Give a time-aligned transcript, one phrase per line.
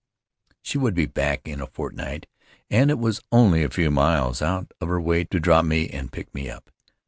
[0.63, 2.25] She would be back in a fortnight,
[2.71, 6.11] and it was only a few miles out of her way to drop me and
[6.11, 6.71] pick me up.